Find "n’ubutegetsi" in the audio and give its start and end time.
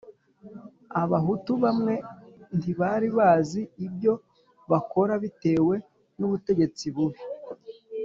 6.19-6.85